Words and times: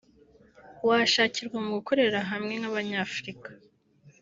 washakirwa 0.87 1.57
mu 1.63 1.71
gukorera 1.77 2.19
hamwe 2.31 2.53
nk’Abanyafrika 2.61 3.49